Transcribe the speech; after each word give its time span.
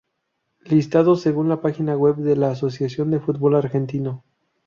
Listados 0.65 1.21
según 1.21 1.47
la 1.47 1.61
página 1.61 1.95
web 1.95 2.15
de 2.15 2.35
la 2.35 2.49
Asociación 2.49 3.11
del 3.11 3.19
Fútbol 3.21 3.53
Argentino. 3.55 4.23